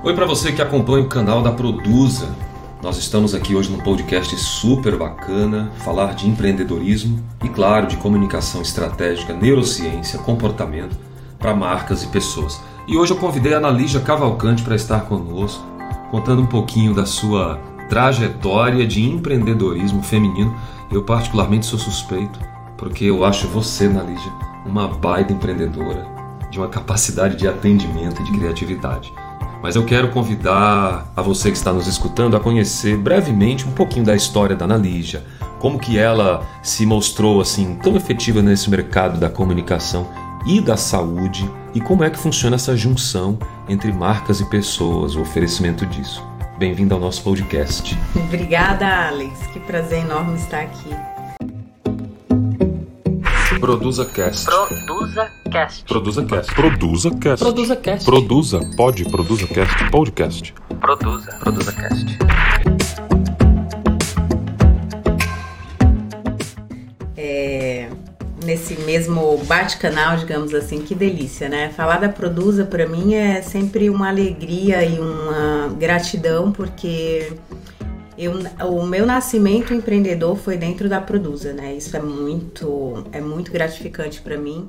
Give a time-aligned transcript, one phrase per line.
[0.00, 2.28] Oi para você que acompanha o canal da Produza.
[2.80, 8.62] Nós estamos aqui hoje num podcast super bacana, falar de empreendedorismo e, claro, de comunicação
[8.62, 10.96] estratégica, neurociência, comportamento
[11.36, 12.60] para marcas e pessoas.
[12.86, 15.66] E hoje eu convidei a Analígia Cavalcante para estar conosco,
[16.12, 17.58] contando um pouquinho da sua
[17.88, 20.56] trajetória de empreendedorismo feminino.
[20.92, 22.38] Eu particularmente sou suspeito,
[22.76, 24.32] porque eu acho você, Analígia,
[24.64, 26.06] uma baita empreendedora,
[26.52, 29.12] de uma capacidade de atendimento e de criatividade.
[29.62, 34.04] Mas eu quero convidar a você que está nos escutando a conhecer brevemente um pouquinho
[34.04, 35.24] da história da Analígia,
[35.58, 40.08] como que ela se mostrou assim tão efetiva nesse mercado da comunicação
[40.46, 43.36] e da saúde e como é que funciona essa junção
[43.68, 46.24] entre marcas e pessoas, o oferecimento disso.
[46.56, 47.98] Bem-vindo ao nosso podcast.
[48.14, 49.46] Obrigada, Alex.
[49.52, 51.17] Que prazer enorme estar aqui.
[53.58, 54.44] Produza Cast.
[54.46, 55.84] Produza Cast.
[55.84, 56.54] Produza Cast.
[56.54, 57.42] Produza Cast.
[57.42, 58.04] Produza Cast.
[58.04, 58.60] Produza.
[58.76, 59.04] Pode.
[59.04, 59.90] Produza Cast.
[59.90, 60.54] Podcast.
[60.80, 61.36] Produza.
[61.40, 62.18] Produza Cast.
[67.16, 67.88] É,
[68.44, 71.70] nesse mesmo bate-canal, digamos assim, que delícia, né?
[71.70, 77.32] Falar da Produza para mim é sempre uma alegria e uma gratidão, porque
[78.18, 78.32] eu,
[78.66, 81.74] o meu nascimento empreendedor foi dentro da Produza, né?
[81.74, 84.66] Isso é muito, é muito gratificante para mim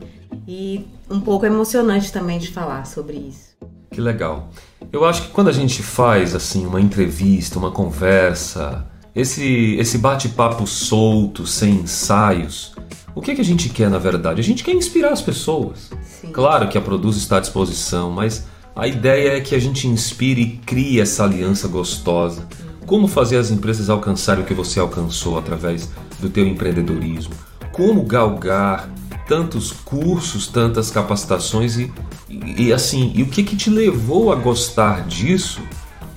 [0.47, 3.57] e um pouco emocionante também de falar sobre isso.
[3.89, 4.49] Que legal.
[4.93, 10.67] Eu acho que quando a gente faz assim uma entrevista, uma conversa, esse esse bate-papo
[10.67, 12.75] solto, sem ensaios,
[13.15, 14.39] o que, que a gente quer na verdade?
[14.39, 15.89] A gente quer inspirar as pessoas.
[16.03, 16.31] Sim.
[16.31, 20.41] Claro que a Produz está à disposição, mas a ideia é que a gente inspire
[20.41, 22.47] e crie essa aliança gostosa.
[22.89, 27.35] Como fazer as empresas alcançarem o que você alcançou através do teu empreendedorismo?
[27.71, 28.89] Como galgar
[29.27, 31.93] tantos cursos, tantas capacitações e,
[32.27, 35.61] e, e assim, e o que que te levou a gostar disso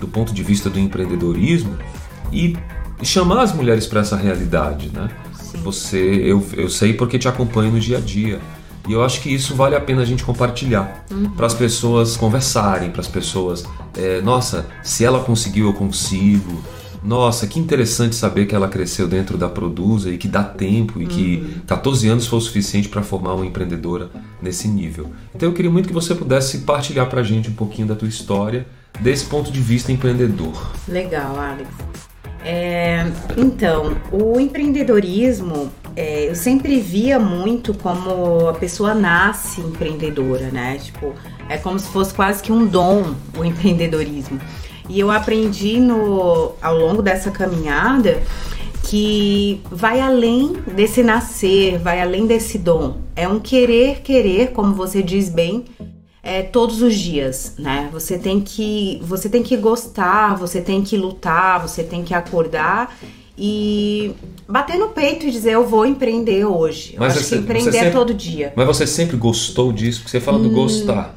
[0.01, 1.77] do ponto de vista do empreendedorismo
[2.33, 2.57] e
[3.03, 5.11] chamar as mulheres para essa realidade, né?
[5.63, 8.41] Você, eu, eu sei porque te acompanho no dia a dia.
[8.89, 11.05] E eu acho que isso vale a pena a gente compartilhar.
[11.37, 13.63] Para as pessoas conversarem, para as pessoas.
[13.97, 16.63] É, nossa, se ela conseguiu, eu consigo.
[17.03, 21.07] Nossa, que interessante saber que ela cresceu dentro da Produza e que dá tempo e
[21.07, 24.09] que 14 anos foi o suficiente para formar uma empreendedora
[24.41, 25.11] nesse nível.
[25.35, 28.07] Então eu queria muito que você pudesse partilhar para a gente um pouquinho da tua
[28.07, 28.67] história
[29.01, 30.71] desse ponto de vista empreendedor.
[30.87, 31.69] Legal, Alex.
[32.45, 40.79] É, então, o empreendedorismo, é, eu sempre via muito como a pessoa nasce empreendedora, né?
[40.79, 41.15] Tipo,
[41.49, 44.41] é como se fosse quase que um dom o empreendedorismo.
[44.89, 48.23] E eu aprendi no, ao longo dessa caminhada
[48.85, 52.99] que vai além desse nascer, vai além desse dom.
[53.15, 55.65] É um querer, querer, como você diz bem,
[56.23, 57.89] é, todos os dias, né?
[57.93, 62.97] Você tem que você tem que gostar, você tem que lutar, você tem que acordar
[63.37, 64.15] e
[64.49, 66.95] bater no peito e dizer eu vou empreender hoje.
[66.95, 68.53] Eu Mas acho você- que empreender é sempre- todo dia.
[68.55, 70.01] Mas você sempre gostou disso?
[70.01, 71.15] Porque você fala do gostar.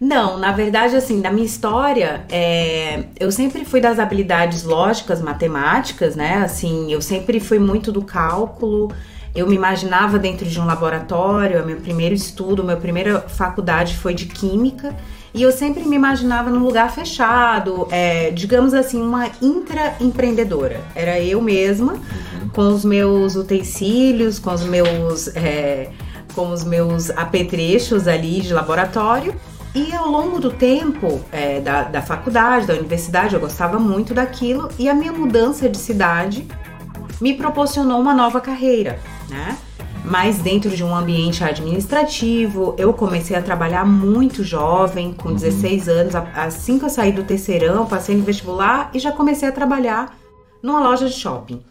[0.00, 6.14] Não, na verdade, assim, da minha história, é, eu sempre fui das habilidades lógicas, matemáticas,
[6.14, 6.42] né?
[6.44, 8.92] Assim, eu sempre fui muito do cálculo.
[9.34, 11.64] Eu me imaginava dentro de um laboratório.
[11.64, 14.94] Meu primeiro estudo, minha primeira faculdade foi de química.
[15.34, 20.80] E eu sempre me imaginava num lugar fechado, é, digamos assim, uma intraempreendedora.
[20.94, 22.00] Era eu mesma,
[22.52, 25.28] com os meus utensílios, com os meus.
[25.34, 25.90] é,
[26.34, 29.34] com os meus apetrechos ali de laboratório.
[29.74, 34.68] E ao longo do tempo é, da, da faculdade, da universidade, eu gostava muito daquilo.
[34.78, 36.46] E a minha mudança de cidade
[37.20, 39.56] me proporcionou uma nova carreira, né?
[40.04, 46.14] Mas dentro de um ambiente administrativo, eu comecei a trabalhar muito jovem, com 16 anos.
[46.14, 50.14] A- Assim que eu saí do terceirão, passei no vestibular e já comecei a trabalhar
[50.62, 51.62] numa loja de shopping.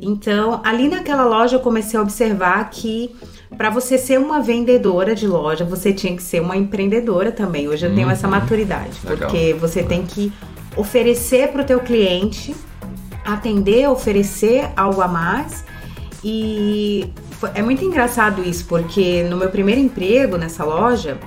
[0.00, 3.14] Então, ali naquela loja eu comecei a observar que
[3.56, 7.68] para você ser uma vendedora de loja, você tinha que ser uma empreendedora também.
[7.68, 9.30] Hoje eu tenho essa maturidade, Legal.
[9.30, 10.32] porque você tem que
[10.76, 12.54] oferecer para o teu cliente,
[13.24, 15.64] atender, oferecer algo a mais.
[16.22, 17.10] E
[17.54, 21.18] é muito engraçado isso, porque no meu primeiro emprego nessa loja,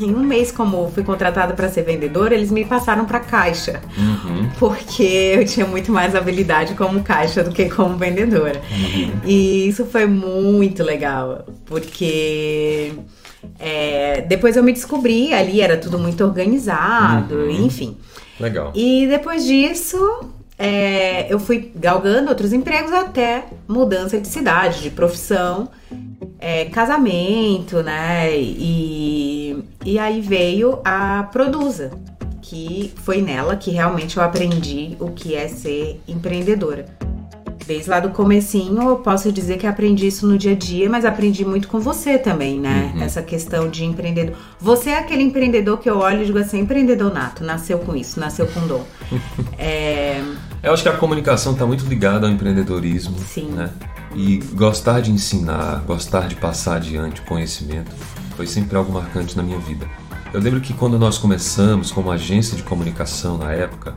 [0.00, 4.48] em um mês como fui contratada para ser vendedora, eles me passaram para caixa, Uhum.
[4.58, 5.02] porque
[5.36, 8.60] eu tinha muito mais habilidade como caixa do que como vendedora.
[9.24, 12.92] E isso foi muito legal, porque
[13.58, 17.96] é, depois eu me descobri ali, era tudo muito organizado, enfim.
[18.40, 18.72] Legal.
[18.74, 19.98] E depois disso,
[20.58, 25.68] é, eu fui galgando outros empregos até mudança de cidade, de profissão,
[26.38, 28.36] é, casamento, né?
[28.36, 31.90] E, e aí veio a Produza,
[32.40, 36.84] que que foi nela que realmente eu aprendi o que é ser empreendedora.
[37.66, 41.04] Desde lá do comecinho, eu posso dizer que aprendi isso no dia a dia, mas
[41.04, 42.92] aprendi muito com você também, né?
[42.94, 43.02] Uhum.
[43.02, 44.36] Essa questão de empreendedor.
[44.60, 48.18] Você é aquele empreendedor que eu olho e digo assim, empreendedor nato, nasceu com isso,
[48.18, 48.84] nasceu com dom.
[49.58, 50.22] é,
[50.62, 53.16] Eu acho que a comunicação está muito ligada ao empreendedorismo.
[53.18, 53.48] Sim.
[53.52, 53.70] Né?
[54.14, 57.90] E gostar de ensinar, gostar de passar adiante o conhecimento
[58.36, 59.86] foi sempre algo marcante na minha vida.
[60.32, 63.94] Eu lembro que quando nós começamos como agência de comunicação na época,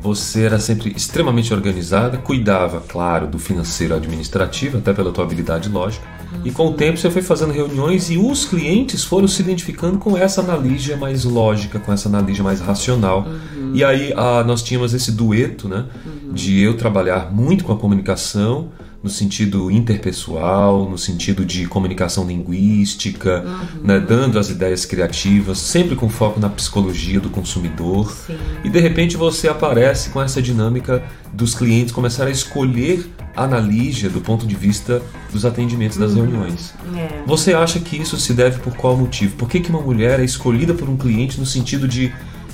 [0.00, 6.06] você era sempre extremamente organizada, cuidava, claro, do financeiro administrativo, até pela tua habilidade lógica.
[6.44, 10.16] E com o tempo você foi fazendo reuniões e os clientes foram se identificando com
[10.16, 13.26] essa analígia mais lógica, com essa analígia mais racional.
[13.74, 15.84] E aí ah, nós tínhamos esse dueto, né?
[16.32, 18.68] De eu trabalhar muito com a comunicação,
[19.02, 23.44] no sentido interpessoal, no sentido de comunicação linguística,
[23.82, 28.12] né, dando as ideias criativas, sempre com foco na psicologia do consumidor.
[28.26, 28.36] Sim.
[28.62, 31.02] E de repente você aparece com essa dinâmica
[31.32, 35.00] dos clientes começar a escolher a Analígia do ponto de vista
[35.32, 36.74] dos atendimentos das reuniões.
[36.94, 37.22] é.
[37.26, 39.36] Você acha que isso se deve por qual motivo?
[39.36, 42.12] Por que, que uma mulher é escolhida por um cliente no sentido de.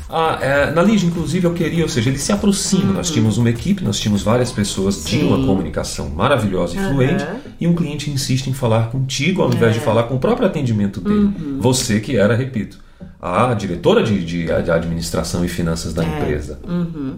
[0.08, 2.93] Ah, é, na Lígia, inclusive, eu queria, ou seja, ele se aproxima.
[2.93, 5.47] Nós tínhamos uma equipe, nós tínhamos várias pessoas, tinha uma Sim.
[5.47, 6.88] comunicação maravilhosa e Aham.
[6.93, 7.25] fluente,
[7.61, 11.00] e um cliente insiste em falar contigo ao invés de falar com o próprio atendimento
[11.00, 11.32] dele.
[11.58, 12.79] Você que era, repito,
[13.20, 16.61] a diretora de, de- de administração e finanças da empresa.
[16.69, 17.17] Uhum.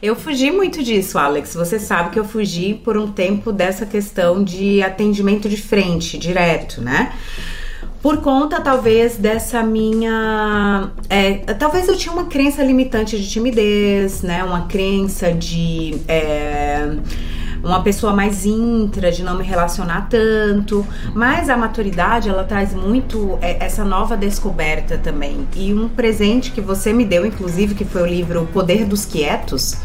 [0.00, 1.54] Eu fugi muito disso, Alex.
[1.54, 6.80] Você sabe que eu fugi por um tempo dessa questão de atendimento de frente, direto,
[6.80, 7.12] né?
[8.02, 10.90] Por conta, talvez, dessa minha.
[11.08, 14.42] é, talvez eu tinha uma crença limitante de timidez, né?
[14.42, 16.00] Uma crença de.
[16.08, 16.96] é,
[17.62, 20.86] uma pessoa mais intra, de não me relacionar tanto.
[21.14, 25.46] Mas a maturidade, ela traz muito é, essa nova descoberta também.
[25.54, 29.04] E um presente que você me deu, inclusive, que foi o livro O Poder dos
[29.04, 29.76] Quietos,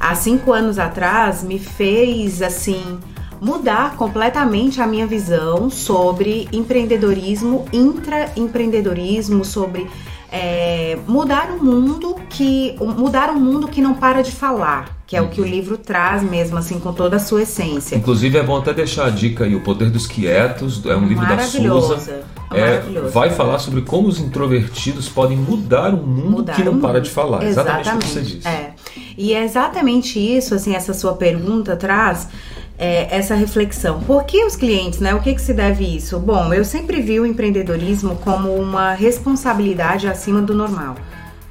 [0.00, 2.98] há cinco anos atrás, me fez, assim,
[3.44, 9.86] mudar completamente a minha visão sobre empreendedorismo, intraempreendedorismo, sobre
[10.32, 15.20] é, mudar o mundo que mudar um mundo que não para de falar, que é
[15.22, 17.94] o que o livro traz mesmo assim com toda a sua essência.
[17.94, 21.24] Inclusive é bom até deixar a dica aí, O Poder dos Quietos, é um livro
[21.24, 21.38] da.
[21.38, 22.24] Susa.
[22.50, 26.80] É É, vai falar sobre como os introvertidos podem mudar um mundo Mudar que não
[26.80, 27.02] para mundo.
[27.02, 27.44] de falar.
[27.44, 28.48] Exatamente, o que você disse.
[28.48, 28.72] É.
[29.16, 32.28] E é exatamente isso, assim, essa sua pergunta traz
[32.78, 34.00] é, essa reflexão.
[34.00, 35.14] Por que os clientes, né?
[35.14, 36.18] O que, que se deve isso?
[36.18, 40.96] Bom, eu sempre vi o empreendedorismo como uma responsabilidade acima do normal.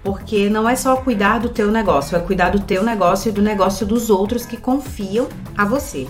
[0.03, 3.41] Porque não é só cuidar do teu negócio, é cuidar do teu negócio e do
[3.41, 6.07] negócio dos outros que confiam a você.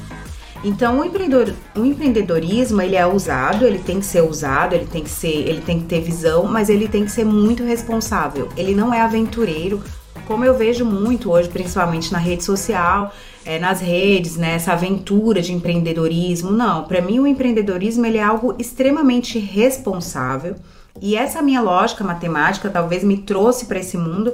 [0.64, 5.04] Então, o, empreendedor, o empreendedorismo, ele é usado, ele tem que ser usado, ele tem
[5.04, 8.48] que ser, ele tem que ter visão, mas ele tem que ser muito responsável.
[8.56, 9.84] Ele não é aventureiro,
[10.26, 13.14] como eu vejo muito hoje, principalmente na rede social,
[13.46, 16.52] é, nas redes, né, essa aventura de empreendedorismo.
[16.52, 20.56] Não, para mim o empreendedorismo ele é algo extremamente responsável.
[21.02, 24.34] E essa minha lógica matemática talvez me trouxe para esse mundo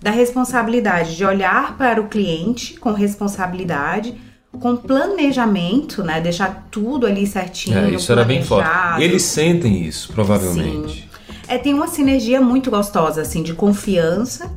[0.00, 4.14] da responsabilidade de olhar para o cliente com responsabilidade,
[4.58, 6.20] com planejamento, né?
[6.20, 7.78] Deixar tudo ali certinho.
[7.78, 8.70] É, isso era bem forte.
[9.02, 11.08] Eles sentem isso, provavelmente.
[11.46, 14.50] É, tem uma sinergia muito gostosa, assim, de confiança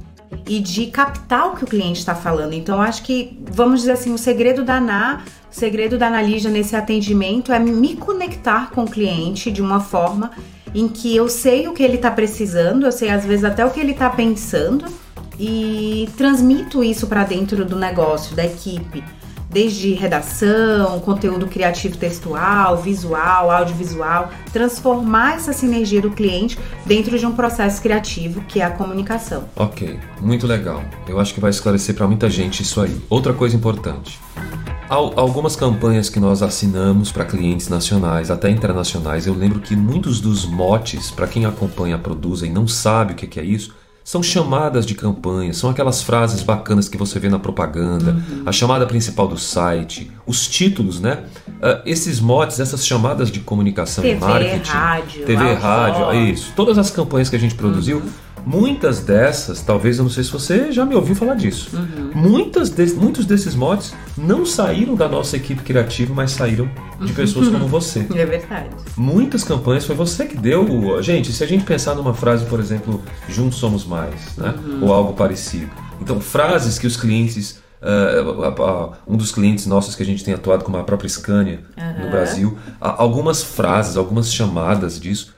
[0.47, 2.53] e de captar o que o cliente está falando.
[2.53, 6.75] Então, acho que, vamos dizer assim, o segredo da Ana, o segredo da Analígia nesse
[6.75, 10.31] atendimento é me conectar com o cliente de uma forma
[10.73, 13.71] em que eu sei o que ele está precisando, eu sei às vezes até o
[13.71, 14.85] que ele está pensando
[15.39, 19.03] e transmito isso para dentro do negócio, da equipe.
[19.51, 27.33] Desde redação, conteúdo criativo textual, visual, audiovisual, transformar essa sinergia do cliente dentro de um
[27.33, 29.43] processo criativo que é a comunicação.
[29.57, 30.81] Ok, muito legal.
[31.05, 32.97] Eu acho que vai esclarecer para muita gente isso aí.
[33.09, 34.17] Outra coisa importante.
[34.87, 40.21] Al- Algumas campanhas que nós assinamos para clientes nacionais, até internacionais, eu lembro que muitos
[40.21, 44.85] dos motes, para quem acompanha, produz e não sabe o que é isso, são chamadas
[44.85, 49.37] de campanha, são aquelas frases bacanas que você vê na propaganda, a chamada principal do
[49.37, 51.23] site, os títulos, né?
[51.61, 56.77] Ah, esses motes, essas chamadas de comunicação e TV, marketing, rádio, TV, rádio, isso, todas
[56.77, 58.01] as campanhas que a gente produziu,
[58.45, 61.69] muitas dessas, talvez eu não sei se você já me ouviu falar disso.
[62.13, 66.69] Muitas des- muitos desses motes não saíram da nossa equipe criativa, mas saíram
[66.99, 68.05] de pessoas como você.
[68.15, 68.69] É verdade.
[68.97, 71.01] Muitas campanhas foi você que deu.
[71.01, 74.53] Gente, se a gente pensar numa frase, por exemplo, juntos somos mais, né?
[74.81, 75.69] Ou algo parecido.
[75.99, 77.59] Então, frases que os clientes.
[77.83, 81.83] ah, um dos clientes nossos que a gente tem atuado, como a própria Scania no
[82.03, 82.09] Aham.
[82.11, 85.33] Brasil, algumas frases, algumas chamadas disso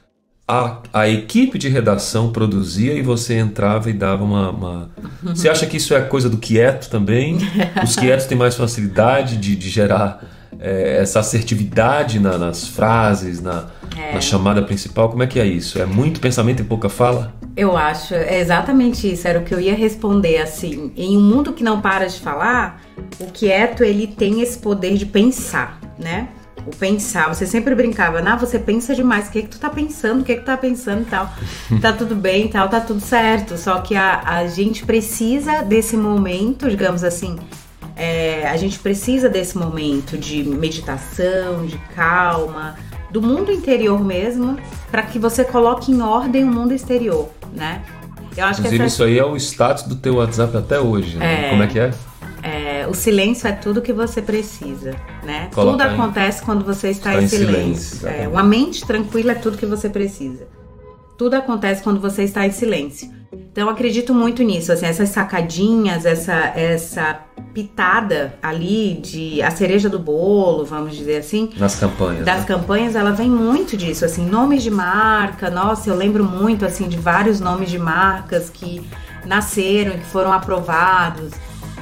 [0.53, 4.89] a, a equipe de redação produzia e você entrava e dava uma, uma-
[5.23, 7.37] Você acha que isso é coisa do quieto também?
[7.83, 10.23] Os quietos têm mais facilidade de, de gerar
[10.59, 13.65] é, essa assertividade na- nas frases, na,
[14.13, 15.09] na chamada principal?
[15.09, 15.79] Como é que é isso?
[15.81, 17.33] É muito pensamento e pouca fala?
[17.55, 20.91] Eu acho, é exatamente isso, era o que eu ia responder assim.
[20.97, 22.81] Em um mundo que não para de falar,
[23.19, 26.29] o quieto ele tem esse poder de pensar, né?
[26.65, 29.69] O pensar, você sempre brincava, ah, você pensa demais, o que é que tu tá
[29.69, 31.31] pensando, o que é que tu tá pensando e tal.
[31.81, 33.57] Tá tudo bem e tal, tá tudo certo.
[33.57, 37.37] Só que a, a gente precisa desse momento, digamos assim,
[37.95, 42.75] é, a gente precisa desse momento de meditação, de calma,
[43.11, 44.57] do mundo interior mesmo,
[44.89, 47.83] para que você coloque em ordem o mundo exterior, né?
[48.35, 51.17] Eu acho que Inclusive, essa, isso aí é o status do teu WhatsApp até hoje.
[51.17, 51.47] né?
[51.47, 51.49] É.
[51.49, 51.91] Como é que é?
[52.83, 55.49] É, o silêncio é tudo que você precisa, né?
[55.53, 57.97] Colocar tudo em- acontece quando você está, está em silêncio.
[57.97, 60.47] silêncio, É, uma mente tranquila é tudo que você precisa.
[61.17, 63.09] Tudo acontece quando você está em silêncio.
[63.31, 67.19] Então eu acredito muito nisso, assim, essas sacadinhas, essa essa
[67.53, 72.25] pitada ali de a cereja do bolo, vamos dizer assim, Nas campanhas.
[72.25, 72.45] das né?
[72.47, 75.51] campanhas, ela vem muito disso, assim, nomes de marca.
[75.51, 78.81] Nossa, eu lembro muito assim de vários nomes de marcas que
[79.25, 81.31] nasceram, e que foram aprovados.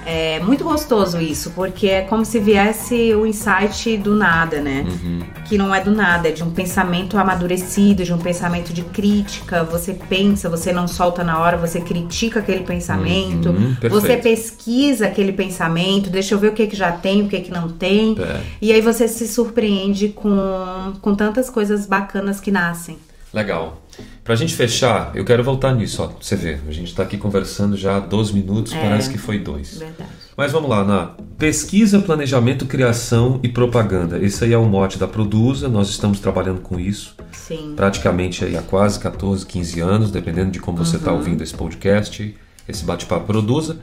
[0.05, 4.85] É muito gostoso isso, porque é como se viesse o insight do nada, né?
[4.87, 5.19] Uhum.
[5.45, 9.63] Que não é do nada, é de um pensamento amadurecido, de um pensamento de crítica.
[9.63, 15.31] Você pensa, você não solta na hora, você critica aquele pensamento, Uhum, você pesquisa aquele
[15.31, 18.15] pensamento, deixa eu ver o que, que já tem, o que, que não tem.
[18.19, 18.41] É.
[18.61, 22.97] E aí você se surpreende com, com tantas coisas bacanas que nascem.
[23.33, 23.81] Legal.
[24.23, 26.03] Pra gente fechar, eu quero voltar nisso.
[26.03, 26.11] Ó.
[26.21, 28.79] Você vê, a gente tá aqui conversando já há 12 minutos, É.
[28.81, 29.77] parece que foi dois.
[29.79, 30.09] Verdade.
[30.35, 34.17] Mas vamos lá, na pesquisa, planejamento, criação e propaganda.
[34.19, 37.73] Esse aí é o mote da Produza, nós estamos trabalhando com isso Sim.
[37.75, 40.99] praticamente aí há quase 14, 15 anos, dependendo de como você Uhum.
[41.01, 42.35] está ouvindo esse podcast,
[42.67, 43.77] esse bate-papo Produza.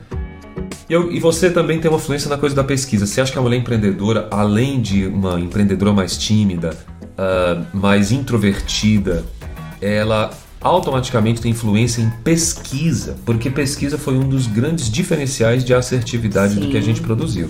[0.89, 3.05] E, eu- e você também tem uma influência na coisa da pesquisa.
[3.05, 6.75] Você acha que a mulher empreendedora, além de uma empreendedora mais tímida,
[7.17, 9.23] ah, mais introvertida,
[9.81, 10.31] ela
[10.61, 16.65] automaticamente tem influência em pesquisa, porque pesquisa foi um dos grandes diferenciais de assertividade do
[16.65, 16.71] Sim.
[16.71, 17.49] que a gente produziu.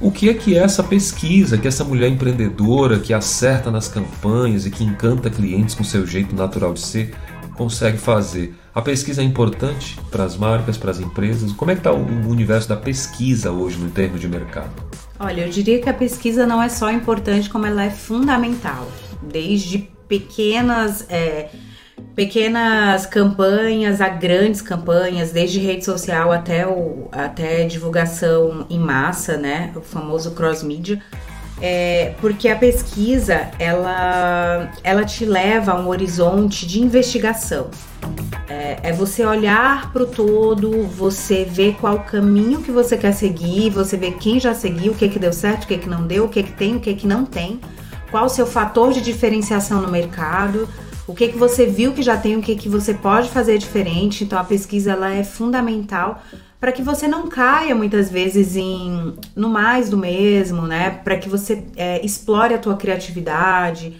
[0.00, 4.64] O que é que é essa pesquisa, que essa mulher empreendedora que acerta nas campanhas
[4.64, 7.14] e que encanta clientes com seu jeito natural de ser,
[7.54, 8.54] consegue fazer?
[8.74, 11.52] A pesquisa é importante para as marcas, para as empresas?
[11.52, 14.70] Como é que está o universo da pesquisa hoje no termo de mercado?
[15.18, 18.90] Olha, eu diria que a pesquisa não é só importante, como ela é fundamental.
[19.22, 21.50] Desde pequenas, é,
[22.16, 29.72] pequenas campanhas a grandes campanhas, desde rede social até, o, até divulgação em massa, né?
[29.76, 31.00] O famoso cross-media.
[31.62, 37.70] É, porque a pesquisa, ela, ela te leva a um horizonte de investigação.
[38.48, 43.70] É, é você olhar para o todo, você ver qual caminho que você quer seguir,
[43.70, 46.24] você ver quem já seguiu, o que que deu certo, o que que não deu,
[46.24, 47.60] o que que tem, o que que não tem,
[48.10, 50.68] qual o seu fator de diferenciação no mercado,
[51.06, 54.24] o que que você viu que já tem, o que que você pode fazer diferente.
[54.24, 56.22] Então a pesquisa ela é fundamental
[56.60, 60.90] para que você não caia muitas vezes em no mais do mesmo, né?
[60.90, 63.96] Para que você é, explore a tua criatividade,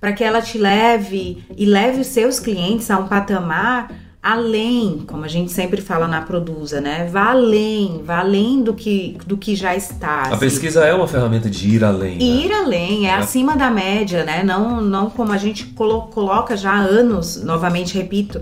[0.00, 3.90] para que ela te leve e leve os seus clientes a um patamar
[4.24, 7.06] além, como a gente sempre fala na Produza, né?
[7.12, 10.08] Vá além, vá além do que, do que já está.
[10.08, 10.38] A assim.
[10.38, 12.16] pesquisa é uma ferramenta de ir além.
[12.16, 12.24] né?
[12.24, 13.14] Ir além, é, É.
[13.16, 14.42] acima da média, né?
[14.42, 18.40] Não, não como a gente colo- coloca já há anos, novamente repito,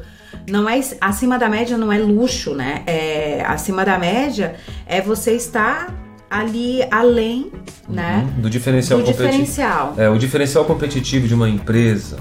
[0.49, 2.85] não é acima da média não é luxo, né?
[2.87, 4.55] É, acima da média
[4.87, 5.93] é você estar
[6.31, 7.51] ali além,
[7.89, 8.25] né?
[8.37, 9.31] Uhum, Do diferencial Do competitivo.
[9.31, 9.95] diferencial.
[9.99, 12.21] É, o diferencial competitivo de uma empresa,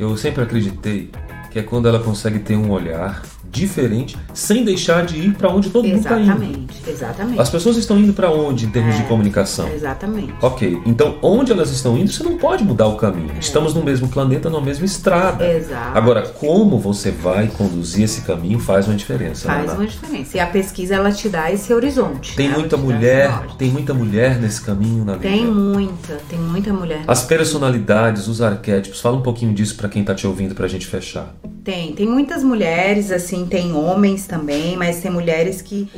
[0.00, 1.10] eu sempre acreditei
[1.58, 5.86] é quando ela consegue ter um olhar diferente, sem deixar de ir para onde todo
[5.86, 6.30] mundo está indo.
[6.30, 7.40] Exatamente, exatamente.
[7.40, 8.98] As pessoas estão indo para onde em termos É.
[8.98, 9.68] de comunicação?
[9.68, 10.34] Exatamente.
[10.42, 13.32] Ok, então onde elas estão indo, você não pode mudar o caminho.
[13.40, 15.46] Estamos no mesmo planeta, na mesma estrada.
[15.50, 15.96] Exato.
[15.96, 19.48] Agora, como você vai conduzir esse caminho faz uma diferença.
[19.48, 20.36] Faz né, uma diferença.
[20.36, 22.36] E a pesquisa ela te dá esse horizonte.
[22.36, 22.54] Tem né?
[22.54, 25.52] Muita te mulher, tem muita mulher nesse caminho na Tem vida.
[25.52, 27.02] muita, tem muita mulher.
[27.06, 30.86] As personalidades, os arquétipos, fala um pouquinho disso para quem tá te ouvindo pra gente
[30.86, 31.34] fechar.
[31.64, 35.88] Tem, tem muitas mulheres, assim, tem homens também, mas tem mulheres que.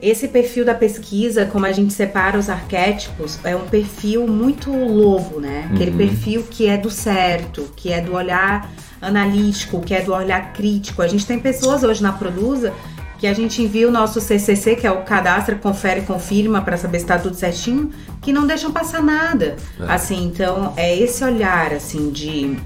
[0.00, 5.38] Esse perfil da pesquisa, como a gente separa os arquétipos, é um perfil muito lobo,
[5.38, 5.70] né?
[5.72, 5.96] Aquele Uhum.
[5.96, 8.68] perfil que é do certo, que é do olhar
[9.00, 11.02] analítico, que é do olhar crítico.
[11.02, 12.72] A gente tem pessoas hoje na Produza
[13.18, 16.98] que a gente envia o nosso CCC, que é o cadastro, confere, confirma para saber
[16.98, 19.54] se está tudo certinho, que não deixam passar nada.
[19.78, 19.84] É.
[19.92, 22.56] Assim, então é esse olhar assim de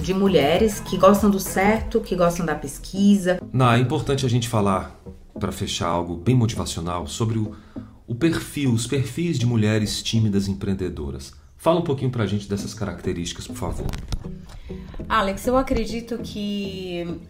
[0.00, 3.40] de mulheres que gostam do certo, que gostam da pesquisa.
[3.52, 4.98] Não, é importante a gente falar,
[5.38, 7.54] para fechar algo bem motivacional, sobre o,
[8.06, 11.32] o perfil, os perfis de mulheres tímidas empreendedoras.
[11.56, 13.86] Fala um pouquinho pra gente dessas características, por favor.
[15.08, 17.20] Alex, eu acredito que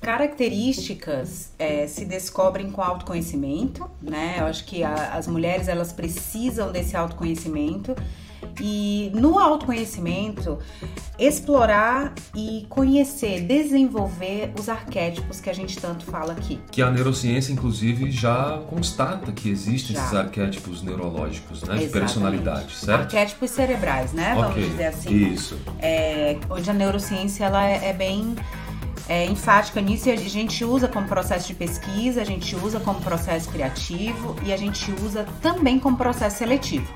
[0.00, 4.36] características é, se descobrem com autoconhecimento, né?
[4.38, 7.94] Eu acho que a, as mulheres elas precisam desse autoconhecimento
[8.60, 10.58] e no autoconhecimento
[11.18, 16.60] explorar e conhecer, desenvolver os arquétipos que a gente tanto fala aqui.
[16.70, 20.02] Que a neurociência, inclusive, já constata que existem Já.
[20.02, 21.74] esses arquétipos neurológicos, né?
[21.74, 21.92] De Exatamente.
[21.92, 23.00] personalidade, certo?
[23.02, 24.34] Arquétipos cerebrais, né?
[24.34, 25.32] Vamos Ok, dizer assim.
[25.32, 25.58] Isso.
[25.80, 28.36] É, onde a neurociência ela é, é bem
[29.08, 33.00] é, enfática nisso e a gente usa como processo de pesquisa, a gente usa como
[33.00, 36.92] processo criativo e a gente usa também como processo seletivo.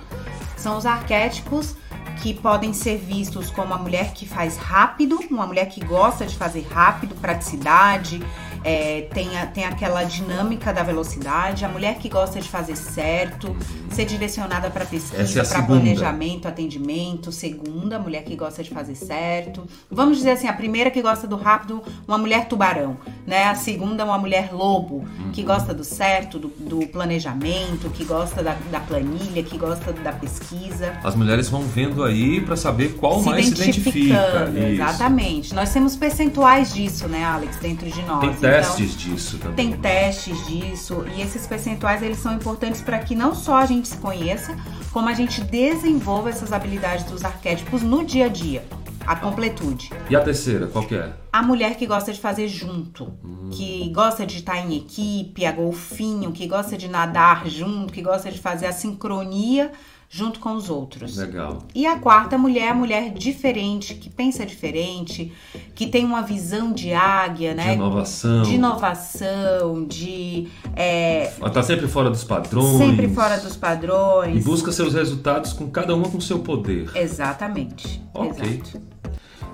[0.62, 1.74] São os arquétipos
[2.22, 6.36] que podem ser vistos como a mulher que faz rápido, uma mulher que gosta de
[6.36, 8.22] fazer rápido, praticidade,
[8.64, 13.56] é, tem, a- tem aquela dinâmica da velocidade, a mulher que gosta de fazer certo,
[13.90, 18.94] ser direcionada para é pesquisa, a para planejamento, atendimento, segunda, mulher que gosta de fazer
[18.94, 19.64] certo.
[19.90, 23.44] Vamos dizer assim, a primeira que gosta do rápido, uma mulher tubarão, né?
[23.44, 28.56] A segunda, uma mulher lobo, que gosta do certo, do, do planejamento, que gosta da,
[28.70, 30.92] da planilha, que gosta da pesquisa.
[31.04, 33.98] As mulheres vão vendo aí pra saber qual se mais se identifica.
[33.98, 34.66] identificando, Isso.
[34.68, 35.54] exatamente.
[35.54, 38.20] Nós temos percentuais disso, né, Alex, dentro de nós.
[38.20, 39.70] Tem testes disso também.
[39.70, 43.88] tem testes disso e esses percentuais eles são importantes para que não só a gente
[43.88, 44.56] se conheça,
[44.92, 48.64] como a gente desenvolva essas habilidades dos arquétipos no dia a dia.
[49.04, 49.90] A completude.
[50.08, 51.12] E a terceira, qual que é?
[51.32, 53.12] A mulher que gosta de fazer junto,
[53.50, 58.30] que gosta de estar em equipe, a golfinho, que gosta de nadar junto, que gosta
[58.30, 59.72] de fazer a sincronia
[60.14, 61.16] junto com os outros.
[61.16, 61.62] Legal.
[61.74, 65.32] E a quarta mulher, a mulher diferente, que pensa diferente,
[65.74, 67.68] que tem uma visão de águia, né?
[67.68, 68.42] De inovação.
[68.42, 70.48] De inovação, de.
[70.76, 72.76] é, Ela tá sempre fora dos padrões.
[72.76, 74.36] sempre fora dos padrões.
[74.36, 76.90] E busca seus resultados com cada uma com seu poder.
[76.94, 78.02] Exatamente.
[78.12, 78.46] Ok.
[78.62, 78.82] Exato.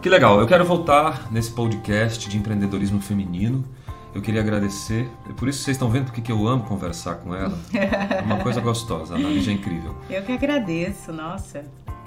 [0.03, 3.65] Que legal, eu quero voltar nesse podcast de empreendedorismo feminino.
[4.15, 7.35] Eu queria agradecer, é por isso vocês estão vendo porque que eu amo conversar com
[7.35, 7.57] ela.
[7.73, 9.95] É uma coisa gostosa, a Analisa é incrível.
[10.09, 11.65] Eu que agradeço, nossa.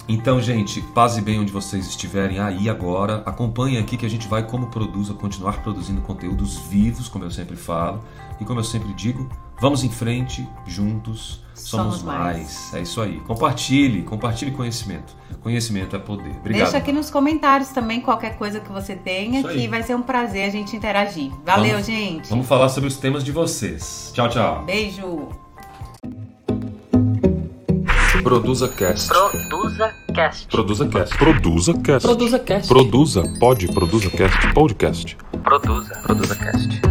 [0.08, 3.24] Então, gente, paz bem onde vocês estiverem aí agora.
[3.26, 7.56] Acompanhem aqui que a gente vai, como produza, continuar produzindo conteúdos vivos, como eu sempre
[7.56, 8.04] falo.
[8.40, 9.30] E como eu sempre digo,
[9.62, 12.38] vamos em frente, juntos, somos, Somos mais.
[12.38, 12.74] mais.
[12.74, 13.20] É isso aí.
[13.22, 15.16] Compartilhe, compartilhe conhecimento.
[15.42, 16.32] Conhecimento é poder.
[16.40, 16.64] Obrigado.
[16.64, 20.46] Deixa aqui nos comentários também qualquer coisa que você tenha, que vai ser um prazer
[20.46, 21.32] a gente interagir.
[21.46, 22.30] Valeu, Vamos- gente.
[22.30, 24.12] Vamos falar sobre os temas de vocês.
[24.14, 24.64] Tchau, tchau.
[24.66, 25.30] Beijo.
[28.24, 29.08] Produza Cast.
[29.10, 30.48] Produza Cast.
[30.48, 31.18] Produza Cast.
[31.18, 32.08] Produza Cast.
[32.08, 32.68] Produza Cast.
[32.68, 35.18] Produza, pode, Produza Cast, podcast.
[35.44, 35.94] Produza.
[36.04, 36.82] Produza Cast.